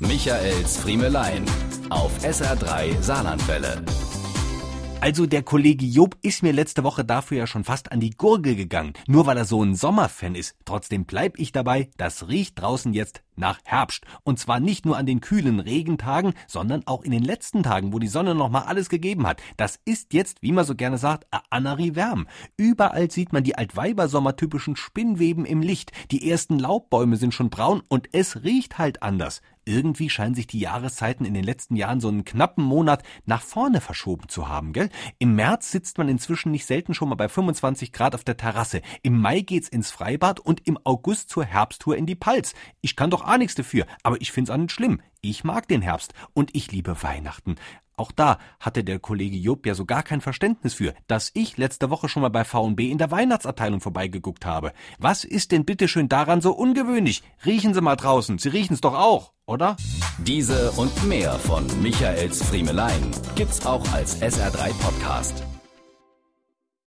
Michaels 0.00 0.76
Friemelein 0.76 1.44
auf 1.90 2.12
SR3 2.22 3.02
Saarlandwelle. 3.02 3.82
Also 5.00 5.26
der 5.26 5.42
Kollege 5.42 5.84
Job 5.86 6.16
ist 6.22 6.44
mir 6.44 6.52
letzte 6.52 6.84
Woche 6.84 7.04
dafür 7.04 7.38
ja 7.38 7.46
schon 7.48 7.64
fast 7.64 7.90
an 7.90 7.98
die 7.98 8.10
Gurgel 8.10 8.54
gegangen, 8.54 8.92
nur 9.08 9.26
weil 9.26 9.36
er 9.36 9.44
so 9.44 9.60
ein 9.60 9.74
Sommerfan 9.74 10.36
ist. 10.36 10.54
Trotzdem 10.64 11.04
bleib 11.04 11.36
ich 11.38 11.50
dabei, 11.50 11.90
das 11.96 12.28
riecht 12.28 12.60
draußen 12.60 12.92
jetzt 12.92 13.22
nach 13.38 13.58
Herbst. 13.64 14.04
Und 14.22 14.38
zwar 14.38 14.60
nicht 14.60 14.84
nur 14.84 14.96
an 14.96 15.06
den 15.06 15.20
kühlen 15.20 15.60
Regentagen, 15.60 16.34
sondern 16.46 16.86
auch 16.86 17.02
in 17.02 17.10
den 17.10 17.24
letzten 17.24 17.62
Tagen, 17.62 17.92
wo 17.92 17.98
die 17.98 18.08
Sonne 18.08 18.34
noch 18.34 18.50
mal 18.50 18.62
alles 18.62 18.88
gegeben 18.88 19.26
hat. 19.26 19.40
Das 19.56 19.80
ist 19.84 20.12
jetzt, 20.12 20.42
wie 20.42 20.52
man 20.52 20.64
so 20.64 20.74
gerne 20.74 20.98
sagt, 20.98 21.26
a 21.30 21.42
Annerie 21.50 21.94
Wärm. 21.94 22.26
Überall 22.56 23.10
sieht 23.10 23.32
man 23.32 23.44
die 23.44 23.56
Altweibersommertypischen 23.56 24.76
Spinnweben 24.76 25.44
im 25.44 25.62
Licht. 25.62 25.92
Die 26.10 26.30
ersten 26.30 26.58
Laubbäume 26.58 27.16
sind 27.16 27.34
schon 27.34 27.50
braun 27.50 27.82
und 27.88 28.08
es 28.12 28.42
riecht 28.42 28.78
halt 28.78 29.02
anders. 29.02 29.40
Irgendwie 29.68 30.08
scheinen 30.08 30.34
sich 30.34 30.46
die 30.46 30.60
Jahreszeiten 30.60 31.26
in 31.26 31.34
den 31.34 31.44
letzten 31.44 31.76
Jahren 31.76 32.00
so 32.00 32.08
einen 32.08 32.24
knappen 32.24 32.64
Monat 32.64 33.02
nach 33.26 33.42
vorne 33.42 33.82
verschoben 33.82 34.30
zu 34.30 34.48
haben, 34.48 34.72
gell? 34.72 34.88
Im 35.18 35.34
März 35.34 35.70
sitzt 35.70 35.98
man 35.98 36.08
inzwischen 36.08 36.52
nicht 36.52 36.64
selten 36.64 36.94
schon 36.94 37.10
mal 37.10 37.16
bei 37.16 37.28
25 37.28 37.92
Grad 37.92 38.14
auf 38.14 38.24
der 38.24 38.38
Terrasse. 38.38 38.80
Im 39.02 39.20
Mai 39.20 39.42
geht's 39.42 39.68
ins 39.68 39.90
Freibad 39.90 40.40
und 40.40 40.66
im 40.66 40.78
August 40.84 41.28
zur 41.28 41.44
Herbsttour 41.44 41.98
in 41.98 42.06
die 42.06 42.14
Palz. 42.14 42.54
Ich 42.80 42.96
kann 42.96 43.10
doch 43.10 43.20
auch 43.28 43.38
nichts 43.38 43.54
dafür, 43.54 43.86
aber 44.02 44.20
ich 44.20 44.32
find's 44.32 44.50
auch 44.50 44.56
nicht 44.56 44.72
schlimm. 44.72 45.00
Ich 45.20 45.44
mag 45.44 45.68
den 45.68 45.82
Herbst 45.82 46.14
und 46.34 46.54
ich 46.54 46.72
liebe 46.72 47.02
Weihnachten. 47.02 47.56
Auch 47.98 48.12
da 48.12 48.38
hatte 48.60 48.84
der 48.84 49.00
Kollege 49.00 49.36
Job 49.36 49.66
ja 49.66 49.74
so 49.74 49.84
gar 49.84 50.04
kein 50.04 50.20
Verständnis 50.20 50.74
für, 50.74 50.94
dass 51.08 51.32
ich 51.34 51.56
letzte 51.56 51.90
Woche 51.90 52.08
schon 52.08 52.22
mal 52.22 52.28
bei 52.28 52.44
V&B 52.44 52.90
in 52.90 52.98
der 52.98 53.10
Weihnachtsabteilung 53.10 53.80
vorbeigeguckt 53.80 54.46
habe. 54.46 54.72
Was 54.98 55.24
ist 55.24 55.50
denn 55.50 55.64
bitteschön 55.64 56.08
daran 56.08 56.40
so 56.40 56.52
ungewöhnlich? 56.52 57.24
Riechen 57.44 57.74
Sie 57.74 57.80
mal 57.80 57.96
draußen, 57.96 58.38
Sie 58.38 58.50
riechen's 58.50 58.80
doch 58.80 58.94
auch, 58.94 59.32
oder? 59.46 59.76
Diese 60.18 60.70
und 60.72 61.04
mehr 61.08 61.32
von 61.40 61.66
Michaels 61.82 62.42
Friemelein 62.44 63.10
gibt's 63.34 63.66
auch 63.66 63.86
als 63.92 64.22
SR3 64.22 64.72
Podcast. 64.80 65.42